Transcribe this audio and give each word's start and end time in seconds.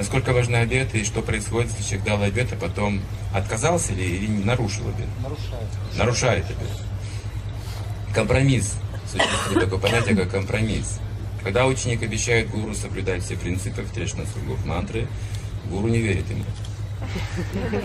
Насколько 0.00 0.32
важны 0.32 0.56
обеты 0.56 1.00
и 1.00 1.04
что 1.04 1.20
происходит, 1.20 1.72
если 1.72 1.82
человек 1.82 2.06
дал 2.06 2.22
обет, 2.22 2.50
а 2.54 2.56
потом 2.56 3.02
отказался 3.34 3.92
или, 3.92 4.24
или 4.24 4.44
нарушил 4.44 4.88
обет? 4.88 5.06
Нарушает. 5.22 5.68
Нарушает 5.94 6.44
обет. 6.46 6.70
Компромисс. 8.14 8.76
Существует 9.12 9.60
такое 9.60 9.78
понятие, 9.78 10.16
как 10.16 10.30
компромисс. 10.30 11.00
Когда 11.44 11.66
ученик 11.66 12.02
обещает 12.02 12.48
гуру 12.48 12.74
соблюдать 12.74 13.22
все 13.22 13.36
принципы 13.36 13.82
в 13.82 13.90
трех 13.92 14.08
слугов 14.08 14.64
мантры, 14.64 15.06
гуру 15.68 15.88
не 15.88 15.98
верит 15.98 16.24
ему. 16.30 16.44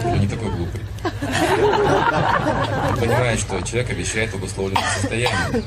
Он 0.05 0.17
не 0.17 0.29
такой 0.29 0.51
глупый. 0.51 0.81
Он 3.05 3.11
понимает, 3.11 3.39
что 3.39 3.61
человек 3.61 3.91
обещает 3.91 4.31
в 4.31 4.35
обусловленном 4.35 4.83
состоянии. 4.99 5.63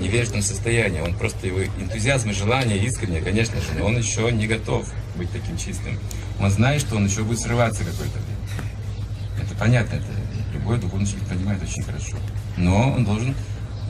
Не 0.00 0.08
верит 0.08 0.28
в 0.28 0.32
том 0.32 0.42
состоянии. 0.42 1.00
Он 1.00 1.14
просто 1.14 1.46
его 1.46 1.62
энтузиазм 1.62 2.30
и 2.30 2.32
желание 2.32 2.78
искренне, 2.78 3.20
конечно 3.20 3.60
же, 3.60 3.66
но 3.78 3.86
он 3.86 3.96
еще 3.96 4.30
не 4.32 4.46
готов 4.46 4.92
быть 5.14 5.30
таким 5.30 5.56
чистым. 5.56 5.98
Он 6.40 6.50
знает, 6.50 6.80
что 6.80 6.96
он 6.96 7.06
еще 7.06 7.22
будет 7.22 7.38
срываться 7.38 7.84
какое-то 7.84 8.18
время. 8.18 9.44
Это 9.44 9.54
понятно, 9.54 9.96
это 9.96 10.06
любой 10.52 10.78
духовный 10.78 11.06
человек 11.06 11.28
понимает 11.28 11.62
очень 11.62 11.82
хорошо. 11.84 12.16
Но 12.56 12.92
он 12.92 13.04
должен 13.04 13.36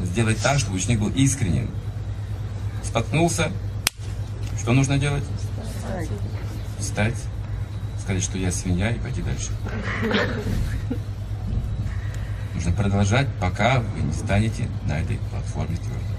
сделать 0.02 0.38
так, 0.42 0.58
чтобы 0.58 0.76
ученик 0.76 1.00
был 1.00 1.10
искренним. 1.10 1.70
Споткнулся. 2.84 3.50
Что 4.60 4.72
нужно 4.72 4.98
делать? 4.98 5.24
Встать 6.78 7.14
сказать, 8.10 8.24
что 8.24 8.38
я 8.38 8.50
свинья 8.50 8.90
и 8.90 8.98
пойти 8.98 9.22
дальше. 9.22 9.50
Нужно 12.60 12.72
продолжать, 12.72 13.26
пока 13.40 13.80
вы 13.80 14.02
не 14.02 14.12
станете 14.12 14.68
на 14.84 15.00
этой 15.00 15.16
платформе 15.30 15.78
твердо. 15.78 16.14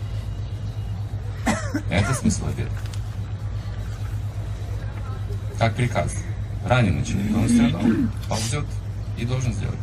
Это 1.92 2.16
смысл 2.16 2.48
обеда. 2.48 2.72
Как 5.60 5.76
приказ. 5.76 6.16
Раненый 6.66 7.06
человек, 7.06 7.38
он 7.38 7.48
все 7.48 7.72
равно 7.72 8.10
ползет 8.28 8.66
и 9.20 9.26
должен 9.26 9.54
сделать. 9.54 9.78